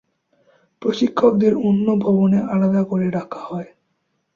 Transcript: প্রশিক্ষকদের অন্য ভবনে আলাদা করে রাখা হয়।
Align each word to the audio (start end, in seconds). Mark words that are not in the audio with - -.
প্রশিক্ষকদের 0.81 1.53
অন্য 1.67 1.87
ভবনে 1.95 2.39
আলাদা 2.53 2.81
করে 2.83 3.07
রাখা 3.09 3.41
হয়। 3.45 3.69